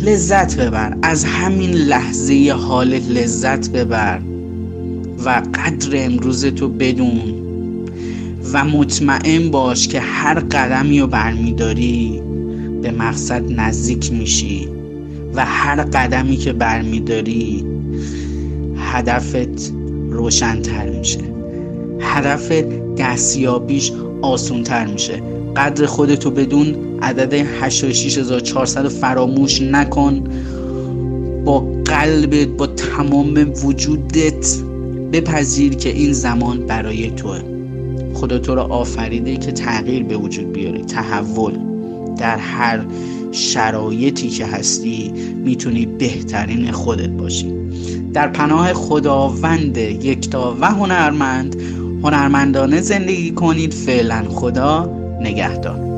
لذت 0.03 0.57
ببر. 0.57 0.97
از 1.03 1.25
همین 1.25 1.71
لحظه 1.71 2.55
حالت 2.59 3.11
لذت 3.11 3.71
ببر 3.71 4.21
و 5.25 5.43
قدر 5.55 6.05
امروز 6.05 6.45
تو 6.45 6.69
بدون 6.69 7.45
و 8.53 8.65
مطمئن 8.65 9.51
باش 9.51 9.89
که 9.89 10.01
هر 10.01 10.35
قدمی 10.35 11.01
رو 11.01 11.07
برمیداری 11.07 12.21
به 12.83 12.91
مقصد 12.91 13.53
نزدیک 13.53 14.13
میشی 14.13 14.69
و 15.35 15.45
هر 15.45 15.83
قدمی 15.83 16.37
که 16.37 16.53
برمیداری 16.53 17.65
هدفت 18.77 19.73
روشنتر 20.11 20.89
میشه. 20.91 21.21
هدف 22.01 22.53
دستیابیش 22.99 23.93
آسونتر 24.23 24.87
میشه. 24.87 25.34
قدر 25.57 25.87
خودتو 25.87 26.31
بدون 26.31 26.77
عدد 27.03 27.33
86400 27.33 28.89
فراموش 28.89 29.63
نکن. 29.63 30.25
با 31.45 31.61
قلبت 31.85 32.49
با 32.49 32.67
تمام 32.67 33.53
وجودت 33.65 34.57
بپذیر 35.13 35.75
که 35.75 35.89
این 35.89 36.13
زمان 36.13 36.67
برای 36.67 37.11
توه. 37.11 37.41
خدا 38.15 38.39
تو 38.39 38.55
رو 38.55 38.61
آفریده 38.61 39.37
که 39.37 39.53
تغییر 39.53 40.03
به 40.03 40.17
وجود 40.17 40.53
بیاری 40.53 40.85
تحول 40.85 41.59
در 42.17 42.37
هر 42.37 42.81
شرایطی 43.33 44.29
که 44.29 44.47
هستی 44.47 45.13
می‌تونی 45.45 45.87
بهترین 45.87 46.73
خودت 46.73 47.11
باشی. 47.11 47.55
در 48.13 48.29
پناه 48.29 48.73
خداوند 48.73 49.77
یکتا 49.77 50.57
و 50.61 50.67
هنرمند 50.67 51.57
هنرمندانه 52.03 52.81
زندگی 52.81 53.31
کنید. 53.31 53.75
فعلا 53.75 54.25
خدا 54.29 55.04
نگهدار. 55.25 55.94